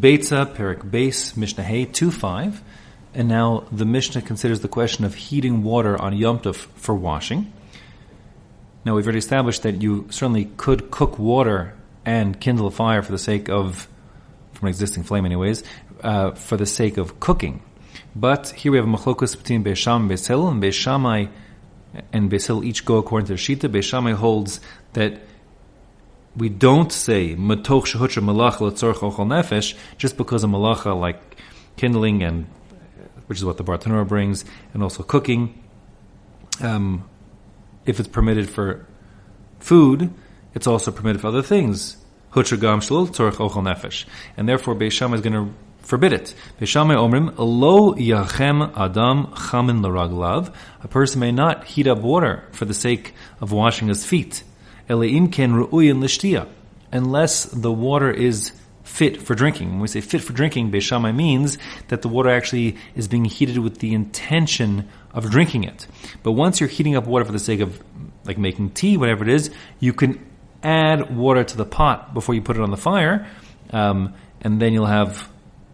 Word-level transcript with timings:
Beitza, 0.00 0.54
Perek 0.54 0.90
Beis, 0.90 1.36
Mishnah 1.36 1.64
Hay, 1.64 1.86
2.5. 1.86 2.60
And 3.14 3.28
now 3.28 3.64
the 3.70 3.84
Mishnah 3.84 4.22
considers 4.22 4.60
the 4.60 4.68
question 4.68 5.04
of 5.04 5.14
heating 5.14 5.62
water 5.62 6.00
on 6.00 6.16
Yom 6.16 6.40
Tov 6.40 6.56
for 6.56 6.94
washing. 6.94 7.52
Now 8.84 8.96
we've 8.96 9.06
already 9.06 9.18
established 9.18 9.62
that 9.62 9.82
you 9.82 10.08
certainly 10.10 10.46
could 10.56 10.90
cook 10.90 11.18
water 11.18 11.74
and 12.04 12.38
kindle 12.38 12.66
a 12.66 12.70
fire 12.70 13.02
for 13.02 13.12
the 13.12 13.18
sake 13.18 13.48
of, 13.48 13.88
from 14.52 14.66
an 14.66 14.70
existing 14.70 15.04
flame 15.04 15.24
anyways, 15.24 15.62
uh, 16.02 16.32
for 16.32 16.56
the 16.56 16.66
sake 16.66 16.96
of 16.96 17.20
cooking. 17.20 17.62
But 18.16 18.50
here 18.50 18.72
we 18.72 18.78
have 18.78 18.86
a 18.86 18.90
machlokus 18.90 19.36
between 19.36 19.64
Beisham 19.64 20.02
and 20.02 20.10
Beis 20.10 20.50
and 20.50 20.62
Beis 20.62 20.74
Shammai 20.74 21.26
and 22.12 22.30
Beis 22.30 22.64
each 22.64 22.84
go 22.84 22.96
according 22.96 23.26
to 23.28 23.34
the 23.34 23.38
Shita. 23.38 23.70
Beis 23.70 23.84
Shammai 23.84 24.12
holds 24.12 24.60
that 24.94 25.20
we 26.36 26.48
don't 26.48 26.92
say 26.92 27.36
matoch 27.36 27.86
shehutra 27.86 28.22
malacha 28.22 28.58
letzorch 28.58 28.96
ochal 28.96 29.26
nefesh 29.26 29.76
just 29.98 30.16
because 30.16 30.44
of 30.44 30.50
malacha 30.50 30.98
like 30.98 31.20
kindling 31.76 32.22
and 32.22 32.46
which 33.26 33.38
is 33.38 33.44
what 33.44 33.56
the 33.56 33.64
Bartenura 33.64 34.06
brings, 34.06 34.44
and 34.72 34.82
also 34.82 35.02
cooking. 35.02 35.62
Um, 36.60 37.08
if 37.86 37.98
it's 37.98 38.08
permitted 38.08 38.48
for 38.48 38.86
food, 39.60 40.12
it's 40.54 40.66
also 40.66 40.90
permitted 40.90 41.20
for 41.20 41.28
other 41.28 41.42
things. 41.42 41.96
Hutra 42.32 42.60
gam 42.60 42.80
ochal 42.80 43.62
nefesh, 43.62 44.04
and 44.36 44.48
therefore 44.48 44.74
Beisham 44.74 45.14
is 45.14 45.20
going 45.20 45.32
to 45.32 45.54
forbid 45.78 46.12
it. 46.12 46.34
Beis 46.60 46.68
Shammai 46.68 46.94
omrim 46.94 47.34
lo 47.38 47.94
yachem 47.94 48.72
adam 48.76 49.26
chamin 49.34 49.80
laraglav. 49.80 50.52
A 50.82 50.88
person 50.88 51.20
may 51.20 51.32
not 51.32 51.64
heat 51.64 51.86
up 51.86 51.98
water 51.98 52.44
for 52.52 52.64
the 52.64 52.74
sake 52.74 53.14
of 53.40 53.52
washing 53.52 53.88
his 53.88 54.04
feet 54.04 54.42
unless 56.92 57.44
the 57.44 57.72
water 57.72 58.10
is 58.10 58.52
fit 58.84 59.20
for 59.20 59.34
drinking. 59.34 59.70
When 59.70 59.80
we 59.80 59.88
say 59.88 60.00
fit 60.00 60.22
for 60.22 60.32
drinking, 60.32 60.70
Beishamai 60.70 61.14
means 61.14 61.58
that 61.88 62.02
the 62.02 62.08
water 62.08 62.30
actually 62.30 62.76
is 62.94 63.08
being 63.08 63.24
heated 63.24 63.58
with 63.58 63.78
the 63.78 63.94
intention 63.94 64.88
of 65.12 65.30
drinking 65.30 65.64
it. 65.64 65.86
But 66.22 66.32
once 66.32 66.60
you're 66.60 66.68
heating 66.68 66.96
up 66.96 67.06
water 67.06 67.24
for 67.24 67.32
the 67.32 67.38
sake 67.38 67.60
of 67.60 67.82
like 68.24 68.38
making 68.38 68.70
tea, 68.70 68.96
whatever 68.96 69.24
it 69.24 69.30
is, 69.30 69.50
you 69.80 69.92
can 69.92 70.24
add 70.62 71.14
water 71.14 71.44
to 71.44 71.56
the 71.56 71.64
pot 71.64 72.14
before 72.14 72.34
you 72.34 72.42
put 72.42 72.56
it 72.56 72.62
on 72.62 72.70
the 72.70 72.76
fire, 72.76 73.26
um, 73.70 74.14
and 74.40 74.60
then 74.60 74.72
you'll 74.72 74.86
have 74.86 75.28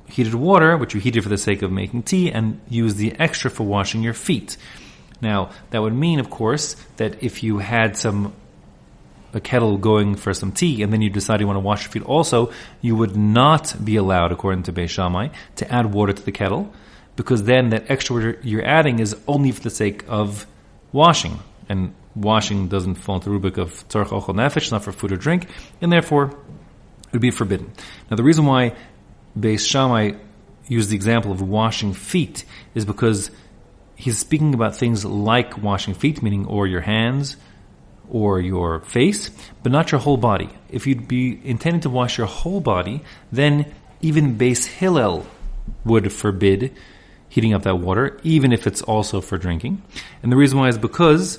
heated 0.07 0.35
water, 0.35 0.77
which 0.77 0.95
you 0.95 1.01
heated 1.01 1.23
for 1.23 1.29
the 1.29 1.39
sake 1.39 1.63
of 1.63 1.71
making 1.71 2.03
tea, 2.03 2.33
and 2.33 2.61
use 2.69 2.95
the 2.95 3.15
extra 3.19 3.51
for 3.51 3.65
washing 3.65 4.03
your 4.03 4.15
feet. 4.15 4.57
Now, 5.21 5.51
that 5.71 5.83
would 5.83 5.95
mean, 5.95 6.19
of 6.19 6.31
course, 6.31 6.75
that 6.97 7.23
if 7.23 7.43
you 7.43 7.59
had 7.59 7.97
some 7.97 8.33
a 9.33 9.41
kettle 9.41 9.77
going 9.77 10.17
for 10.17 10.35
some 10.35 10.53
tea, 10.53 10.83
and 10.83 10.93
then 10.93 11.03
you 11.03 11.11
decide 11.11 11.41
you 11.41 11.47
want 11.47 11.57
to 11.57 11.61
wash 11.61 11.85
your 11.85 11.93
feet 11.93 12.03
also, 12.03 12.53
you 12.81 12.97
would 12.97 13.17
not 13.17 13.75
be 13.85 13.97
allowed, 13.97 14.33
according 14.33 14.65
to 14.65 14.73
Beis 14.73 14.91
Shammai, 14.91 15.29
to 15.57 15.73
add 15.73 15.93
water 15.93 16.13
to 16.13 16.23
the 16.23 16.33
kettle, 16.33 16.73
because 17.17 17.45
then 17.45 17.71
that 17.71 17.91
extra 17.91 18.17
water 18.17 18.39
you're 18.43 18.65
adding 18.65 18.99
is 18.99 19.17
only 19.27 19.53
for 19.53 19.61
the 19.61 19.71
sake 19.71 20.05
of 20.09 20.47
washing, 20.93 21.39
and 21.69 21.95
washing 22.15 22.69
doesn't 22.69 22.97
fall 22.97 23.17
into 23.17 23.27
the 23.27 23.31
rubric 23.31 23.57
of 23.57 23.87
tzarech 23.89 24.09
ochel 24.09 24.35
nefesh, 24.35 24.73
not 24.73 24.83
for 24.83 24.93
food 24.93 25.13
or 25.13 25.17
drink, 25.17 25.49
and 25.81 25.93
therefore 25.93 26.25
it 26.25 27.13
would 27.13 27.23
be 27.23 27.31
forbidden. 27.31 27.73
Now 28.11 28.17
the 28.17 28.25
reason 28.25 28.47
why 28.47 28.75
Beis 29.39 29.67
Shammai 29.67 30.13
used 30.67 30.91
the 30.91 30.97
example 30.97 31.33
of 31.33 31.41
washing 31.43 31.95
feet 31.95 32.45
is 32.75 32.85
because 32.85 33.31
he's 33.97 34.19
speaking 34.19 34.55
about 34.55 34.77
things 34.77 35.05
like 35.05 35.63
washing 35.63 35.95
feet, 35.95 36.23
meaning 36.23 36.47
or 36.47 36.67
your 36.67 36.81
hands, 36.81 37.37
or 38.11 38.41
your 38.41 38.81
face, 38.81 39.31
but 39.63 39.73
not 39.73 39.93
your 39.93 40.01
whole 40.01 40.17
body. 40.17 40.51
If 40.69 40.87
you'd 40.87 41.09
be 41.09 41.41
intending 41.45 41.83
to 41.83 41.91
wash 41.91 42.19
your 42.19 42.27
whole 42.27 42.61
body, 42.61 43.03
then 43.33 43.73
even 44.01 44.37
Beis 44.37 44.67
Hillel 44.67 45.27
would 45.85 46.13
forbid 46.13 46.75
heating 47.29 47.55
up 47.55 47.63
that 47.63 47.79
water, 47.79 48.19
even 48.23 48.53
if 48.53 48.67
it's 48.67 48.83
also 48.83 49.21
for 49.21 49.39
drinking. 49.39 49.83
And 50.23 50.33
the 50.33 50.37
reason 50.37 50.59
why 50.59 50.69
is 50.69 50.79
because 50.79 51.39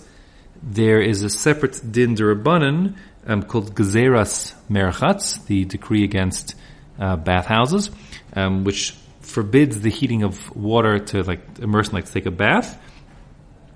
there 0.63 1.01
is 1.01 1.23
a 1.23 1.29
separate 1.29 1.81
din 1.91 2.16
derabanan 2.16 2.95
um, 3.28 3.44
called 3.44 3.75
Gezeras 3.75 4.53
Merchatz, 4.69 5.45
the 5.45 5.66
decree 5.66 6.03
against 6.03 6.56
uh, 7.00 7.16
bathhouses, 7.18 7.90
um, 8.34 8.63
which 8.63 8.95
forbids 9.19 9.81
the 9.81 9.90
heating 9.90 10.24
of 10.24 10.56
water 10.56 11.00
to 11.00 11.24
like 11.24 11.41
immerse, 11.59 11.91
like 11.94 12.06
to 12.06 12.13
take 12.13 12.25
a 12.25 12.31
bath 12.31 12.79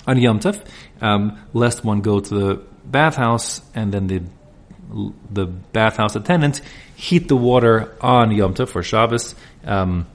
on 0.07 0.17
Yom 0.17 0.39
Tov, 0.39 0.63
um, 1.01 1.39
lest 1.53 1.83
one 1.83 2.01
go 2.01 2.19
to 2.19 2.33
the 2.33 2.63
bathhouse 2.89 3.61
and 3.73 3.93
then 3.93 4.07
the 4.07 4.21
the 5.31 5.45
bathhouse 5.45 6.15
attendant 6.15 6.61
heat 6.95 7.27
the 7.27 7.35
water 7.35 7.95
on 8.01 8.31
Yom 8.31 8.53
Tov 8.53 8.69
for 8.69 8.83
Shabbos. 8.83 9.35
Um, 9.65 10.05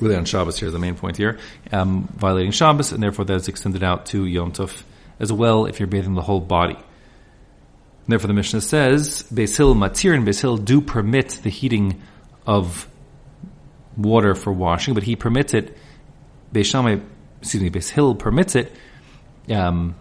really 0.00 0.16
on 0.16 0.24
Shabbos 0.24 0.58
here 0.58 0.70
the 0.70 0.78
main 0.78 0.96
point 0.96 1.16
here, 1.16 1.38
um, 1.72 2.08
violating 2.16 2.50
Shabbos, 2.50 2.92
and 2.92 3.02
therefore 3.02 3.24
that 3.26 3.34
is 3.34 3.48
extended 3.48 3.82
out 3.82 4.06
to 4.06 4.24
Yom 4.26 4.52
Tov 4.52 4.82
as 5.20 5.32
well 5.32 5.66
if 5.66 5.78
you're 5.78 5.86
bathing 5.86 6.14
the 6.14 6.22
whole 6.22 6.40
body. 6.40 6.74
And 6.74 8.08
therefore 8.08 8.28
the 8.28 8.34
Mishnah 8.34 8.60
says, 8.60 9.24
Beis 9.32 9.56
Hillel 9.56 9.74
Matir 9.74 10.14
and 10.14 10.26
Beis 10.26 10.40
Hillel 10.40 10.58
do 10.58 10.80
permit 10.80 11.40
the 11.42 11.50
heating 11.50 12.02
of 12.46 12.88
water 13.96 14.34
for 14.34 14.52
washing, 14.52 14.94
but 14.94 15.04
he 15.04 15.16
permits 15.16 15.54
it, 15.54 15.76
Beis 16.52 16.66
Shammai, 16.66 16.98
excuse 17.40 17.62
me, 17.62 17.70
Beis 17.70 17.88
Hillel 17.88 18.16
permits 18.16 18.56
it, 18.56 18.72
um, 19.50 19.94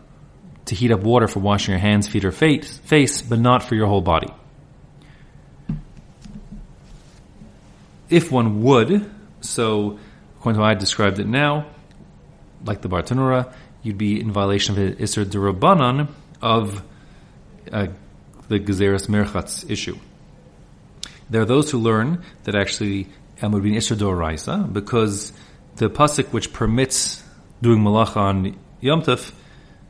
to 0.65 0.75
heat 0.75 0.91
up 0.91 1.01
water 1.01 1.27
for 1.27 1.39
washing 1.39 1.73
your 1.73 1.79
hands, 1.79 2.07
feet, 2.07 2.25
or 2.25 2.31
face, 2.31 3.21
but 3.21 3.39
not 3.39 3.63
for 3.63 3.75
your 3.75 3.87
whole 3.87 4.01
body. 4.01 4.33
If 8.09 8.31
one 8.31 8.63
would, 8.63 9.09
so 9.41 9.99
according 10.37 10.59
to 10.59 10.63
how 10.63 10.71
I 10.71 10.73
described 10.75 11.19
it 11.19 11.27
now, 11.27 11.67
like 12.65 12.81
the 12.81 12.89
Bartenura, 12.89 13.53
you'd 13.81 13.97
be 13.97 14.19
in 14.19 14.31
violation 14.31 14.77
of 14.77 14.97
the 14.97 15.03
Isser 15.03 15.25
Derabanan 15.25 16.09
of 16.41 16.83
uh, 17.71 17.87
the 18.47 18.59
Gezeres 18.59 19.07
Merchatz 19.07 19.69
issue. 19.69 19.97
There 21.29 21.41
are 21.41 21.45
those 21.45 21.71
who 21.71 21.79
learn 21.79 22.23
that 22.43 22.55
actually 22.55 23.07
um, 23.41 23.51
would 23.53 23.63
be 23.63 23.71
an 23.71 23.77
Isser 23.77 23.97
Doraisa 23.97 24.71
because 24.71 25.33
the 25.77 25.89
pasuk 25.89 26.31
which 26.31 26.53
permits 26.53 27.23
doing 27.61 27.79
malacha 27.79 28.17
on 28.17 28.55
Yom 28.81 29.01
Tov 29.01 29.31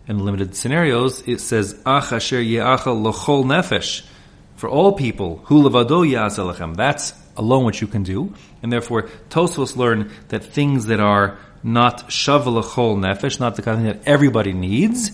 in 0.07 0.19
limited 0.19 0.55
scenarios, 0.55 1.25
it 1.27 1.39
says, 1.39 1.79
Ach 1.85 2.11
asher 2.11 2.41
ye'achal 2.41 3.01
lochol 3.01 3.45
nefesh. 3.45 4.05
For 4.55 4.69
all 4.69 4.93
people, 4.93 5.37
hu 5.45 5.63
levado. 5.63 6.75
That's 6.75 7.13
alone 7.35 7.63
what 7.63 7.81
you 7.81 7.87
can 7.87 8.03
do. 8.03 8.33
And 8.61 8.71
therefore, 8.71 9.03
Tosfos 9.29 9.75
learn 9.75 10.11
that 10.29 10.43
things 10.43 10.85
that 10.87 10.99
are 10.99 11.37
not 11.63 12.09
shavalachol 12.09 12.97
nefesh, 12.97 13.39
not 13.39 13.55
the 13.55 13.61
kind 13.61 13.77
of 13.77 13.83
thing 13.83 14.01
that 14.01 14.07
everybody 14.07 14.53
needs 14.53 15.11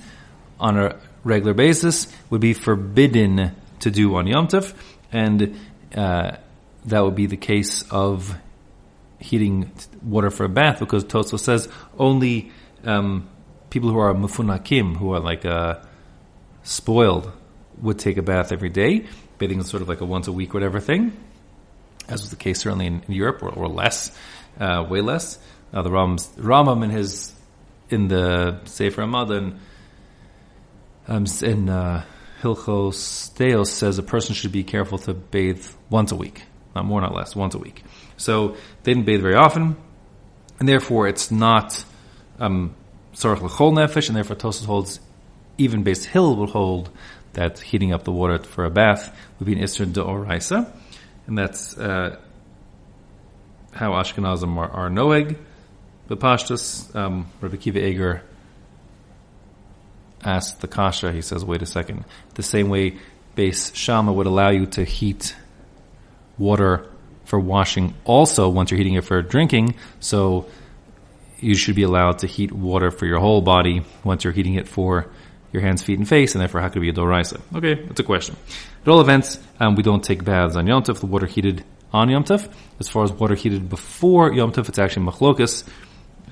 on 0.60 0.78
a 0.78 1.00
regular 1.24 1.54
basis, 1.54 2.08
would 2.30 2.42
be 2.42 2.54
forbidden 2.54 3.56
to 3.80 3.92
do 3.92 4.16
on 4.16 4.28
Yom 4.28 4.48
Tov. 4.48 4.74
And 5.12 5.58
uh, 5.96 6.38
that 6.86 7.04
would 7.04 7.16
be 7.16 7.28
the 7.28 7.38
case 7.38 7.84
of 7.92 8.36
heating 9.20 9.72
water 10.02 10.30
for 10.32 10.46
a 10.46 10.50
bath, 10.50 10.80
because 10.80 11.06
Tosfos 11.06 11.40
says 11.40 11.70
only 11.98 12.52
um, 12.86 13.30
people 13.70 13.90
who 13.90 14.00
are 14.00 14.14
mefunakim, 14.14 14.98
who 14.98 15.14
are 15.14 15.20
like 15.20 15.46
uh, 15.46 15.80
spoiled, 16.64 17.32
would 17.82 18.00
take 18.00 18.18
a 18.18 18.22
bath 18.22 18.52
every 18.52 18.70
day. 18.70 19.06
Bathing 19.38 19.60
is 19.60 19.68
sort 19.70 19.82
of 19.82 19.90
like 19.90 20.02
a 20.02 20.06
once 20.06 20.28
a 20.28 20.32
week, 20.32 20.54
whatever 20.54 20.80
thing, 20.80 21.14
as 22.08 22.22
was 22.22 22.30
the 22.30 22.36
case 22.36 22.62
certainly 22.62 22.88
in, 22.88 23.02
in 23.08 23.14
Europe, 23.14 23.42
or, 23.42 23.50
or 23.50 23.68
less, 23.68 24.16
uh, 24.60 24.86
way 24.90 25.02
less. 25.02 25.40
Uh, 25.74 25.82
the 25.82 25.90
Rambam, 25.90 26.18
Rambam 26.36 26.84
in 26.84 26.90
his 26.90 27.34
in 27.90 28.08
the 28.08 28.60
Sefer 28.66 29.02
Hamadda 29.02 29.58
um, 31.08 31.26
in 31.42 31.70
uh, 31.70 32.06
Hilchos 32.42 33.36
Deos 33.36 33.72
says 33.72 33.98
a 33.98 34.04
person 34.04 34.36
should 34.36 34.52
be 34.52 34.64
careful 34.64 34.98
to 35.00 35.14
bathe 35.14 35.66
once 35.90 36.12
a 36.12 36.16
week, 36.16 36.44
not 36.76 36.86
more, 36.86 37.02
not 37.02 37.14
less, 37.14 37.36
once 37.36 37.56
a 37.56 37.58
week. 37.58 37.84
So 38.18 38.50
they 38.84 38.94
didn't 38.94 39.06
bathe 39.06 39.22
very 39.22 39.36
often, 39.36 39.76
and 40.60 40.70
therefore 40.70 41.08
it's 41.08 41.32
not 41.32 41.84
um, 42.40 42.76
tzarech 43.20 43.42
l'chol 43.42 43.74
nefesh, 43.74 44.08
and 44.08 44.16
therefore 44.16 44.36
Tosfos 44.36 44.66
holds 44.66 45.00
even 45.58 45.84
Beis 45.84 46.06
hill 46.06 46.36
will 46.36 46.48
hold 46.48 46.90
that 47.34 47.60
heating 47.60 47.94
up 47.94 48.04
the 48.04 48.12
water 48.12 48.40
for 48.40 48.66
a 48.66 48.70
bath 48.70 49.16
would 49.38 49.46
be 49.46 49.54
an 49.54 49.60
Isser 49.60 49.86
Deoraisa, 49.86 50.72
and 51.28 51.38
that's 51.38 51.78
uh, 51.78 52.18
how 53.74 53.92
Ashkenazim 53.92 54.58
are, 54.58 54.70
are 54.70 54.90
noeg. 54.90 55.38
But 56.08 56.20
Pashtus, 56.20 56.96
um, 56.96 57.28
Rabbi 57.40 57.58
Akiva 57.58 57.88
Eiger 57.88 58.24
asked 60.24 60.62
the 60.62 60.68
Kasha, 60.68 61.12
he 61.12 61.22
says, 61.22 61.46
wait 61.46 61.62
a 61.62 61.68
second, 61.68 62.04
the 62.34 62.44
same 62.44 62.70
way 62.70 62.98
Beis 63.36 63.76
Shammai 63.76 64.12
would 64.12 64.26
allow 64.26 64.50
you 64.50 64.66
to 64.66 64.84
heat 64.84 65.36
water 66.38 66.86
for 67.26 67.40
washing 67.40 67.94
also 68.06 68.50
once 68.50 68.72
you're 68.72 68.80
heating 68.80 68.96
it 68.96 69.04
for 69.04 69.22
drinking, 69.22 69.76
so 70.00 70.48
you 71.42 71.56
should 71.56 71.76
be 71.76 71.84
allowed 71.84 72.20
to 72.20 72.28
heat 72.28 72.52
water 72.52 72.92
for 72.92 73.06
your 73.06 73.20
whole 73.20 73.42
body 73.42 73.84
once 74.04 74.24
you're 74.24 74.34
heating 74.34 74.56
it 74.56 74.68
for 74.68 75.10
your 75.52 75.62
hands, 75.62 75.82
feet, 75.82 75.98
and 75.98 76.08
face, 76.08 76.36
and 76.36 76.42
therefore 76.42 76.62
how 76.62 76.70
could 76.70 76.82
be 76.82 76.90
a 76.90 76.94
doraisa? 76.94 77.42
Okay, 77.56 77.76
that's 77.76 78.00
a 78.00 78.04
question. 78.04 78.36
At 78.84 78.88
all 78.88 79.02
events, 79.02 79.40
um, 79.60 79.76
we 79.76 79.84
don't 79.84 80.04
take 80.04 80.24
baths 80.24 80.56
on 80.56 80.68
Yom 80.68 80.84
Tov. 80.84 81.00
The 81.00 81.08
water 81.08 81.26
heated 81.26 81.64
on 81.92 82.10
Yom 82.10 82.24
Tov. 82.24 82.52
As 82.80 82.88
far 82.88 83.04
as 83.04 83.12
water 83.12 83.36
heated 83.36 83.70
before 83.70 84.32
Yom 84.32 84.52
Tov, 84.52 84.70
it's 84.70 84.80
actually 84.80 85.08
machlokas, 85.08 85.68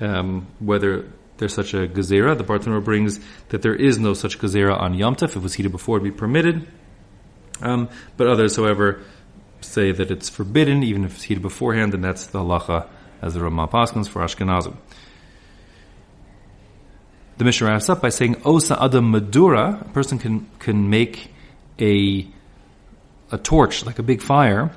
um, 0.00 0.46
whether 0.60 1.10
there's 1.38 1.54
such 1.54 1.74
a 1.74 1.88
gezerah. 1.88 2.38
The 2.38 2.44
Bartanur 2.44 2.82
brings 2.84 3.20
that 3.48 3.62
there 3.62 3.74
is 3.74 3.98
no 3.98 4.14
such 4.14 4.38
gezerah 4.38 4.80
on 4.80 4.94
Yom 4.94 5.16
Tov. 5.16 5.24
If 5.24 5.36
it 5.36 5.42
was 5.42 5.54
heated 5.54 5.72
before, 5.72 5.96
it'd 5.96 6.04
be 6.04 6.16
permitted. 6.16 6.68
Um, 7.60 7.88
but 8.16 8.28
others, 8.28 8.54
however, 8.54 9.02
say 9.60 9.90
that 9.90 10.12
it's 10.12 10.28
forbidden, 10.28 10.84
even 10.84 11.04
if 11.04 11.16
it's 11.16 11.24
heated 11.24 11.42
beforehand, 11.42 11.92
and 11.94 12.04
that's 12.04 12.26
the 12.26 12.38
halacha 12.38 12.86
as 13.22 13.34
the 13.34 13.40
Ramah 13.40 13.68
Paskins 13.68 14.08
for 14.08 14.22
Ashkenazim. 14.22 14.76
The 17.38 17.44
Mishnah 17.44 17.68
wraps 17.68 17.88
up 17.88 18.02
by 18.02 18.08
saying, 18.08 18.42
Osa 18.44 18.82
Adam 18.82 19.12
Medura, 19.12 19.80
a 19.80 19.92
person 19.92 20.18
can, 20.18 20.48
can 20.58 20.90
make 20.90 21.32
a, 21.78 22.26
a 23.30 23.38
torch, 23.38 23.86
like 23.86 24.00
a 24.00 24.02
big 24.02 24.22
fire, 24.22 24.72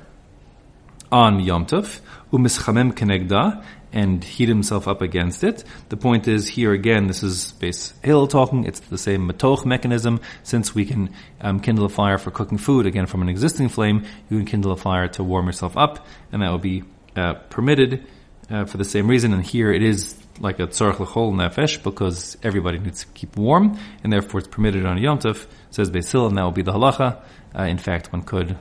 on 1.10 1.40
Yom 1.40 1.66
Tov, 1.66 2.00
umischamem 2.32 2.92
kenegda, 2.92 3.64
and 3.92 4.24
heat 4.24 4.48
himself 4.48 4.88
up 4.88 5.02
against 5.02 5.44
it. 5.44 5.64
The 5.90 5.96
point 5.96 6.26
is 6.26 6.48
here 6.48 6.72
again, 6.72 7.08
this 7.08 7.22
is 7.22 7.52
Beis 7.60 7.92
Hill 8.02 8.26
talking. 8.26 8.64
It's 8.64 8.80
the 8.80 8.96
same 8.96 9.28
matoch 9.28 9.66
mechanism. 9.66 10.20
Since 10.42 10.74
we 10.74 10.86
can 10.86 11.12
um, 11.40 11.60
kindle 11.60 11.84
a 11.84 11.90
fire 11.90 12.16
for 12.16 12.30
cooking 12.30 12.58
food 12.58 12.86
again 12.86 13.06
from 13.06 13.22
an 13.22 13.28
existing 13.28 13.68
flame, 13.68 14.06
you 14.30 14.38
can 14.38 14.46
kindle 14.46 14.72
a 14.72 14.76
fire 14.76 15.08
to 15.08 15.24
warm 15.24 15.46
yourself 15.46 15.76
up, 15.76 16.06
and 16.32 16.42
that 16.42 16.50
will 16.50 16.58
be 16.58 16.84
uh, 17.16 17.34
permitted 17.50 18.06
uh, 18.52 18.64
for 18.66 18.76
the 18.76 18.84
same 18.84 19.08
reason. 19.08 19.32
And 19.32 19.44
here 19.44 19.72
it 19.72 19.82
is 19.82 20.14
like 20.38 20.60
a 20.60 20.66
tzarech 20.66 20.96
lechol 20.96 21.32
nefesh 21.32 21.82
because 21.82 22.36
everybody 22.42 22.78
needs 22.78 23.04
to 23.04 23.06
keep 23.12 23.36
warm, 23.36 23.78
and 24.04 24.12
therefore 24.12 24.40
it's 24.40 24.48
permitted 24.48 24.84
on 24.84 24.98
Yom 24.98 25.18
Tov. 25.18 25.46
Says 25.70 25.90
Beis 25.90 26.12
Hill, 26.12 26.26
and 26.26 26.36
that 26.36 26.42
will 26.42 26.52
be 26.52 26.62
the 26.62 26.72
halacha. 26.72 27.22
Uh, 27.58 27.62
in 27.62 27.78
fact, 27.78 28.12
one 28.12 28.22
could 28.22 28.56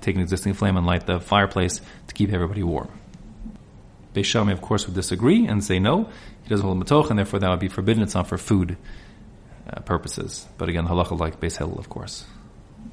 take 0.00 0.16
an 0.16 0.22
existing 0.22 0.54
flame 0.54 0.76
and 0.76 0.86
light 0.86 1.06
the 1.06 1.20
fireplace 1.20 1.80
to 2.08 2.14
keep 2.14 2.32
everybody 2.32 2.62
warm. 2.62 2.88
Beis 4.14 4.24
Shammai, 4.24 4.52
of 4.52 4.60
course, 4.60 4.86
would 4.86 4.94
disagree 4.94 5.46
and 5.46 5.64
say 5.64 5.78
no. 5.78 6.04
He 6.42 6.48
doesn't 6.48 6.64
hold 6.64 6.82
matoch, 6.82 7.10
and 7.10 7.18
therefore 7.18 7.40
that 7.40 7.50
would 7.50 7.60
be 7.60 7.68
forbidden. 7.68 8.02
It's 8.02 8.14
not 8.14 8.28
for 8.28 8.38
food 8.38 8.76
uh, 9.70 9.80
purposes. 9.80 10.46
But 10.58 10.68
again, 10.68 10.86
halacha 10.86 11.18
like 11.18 11.40
Beis 11.40 11.56
Hillel, 11.56 11.78
of 11.78 11.88
course. 11.88 12.24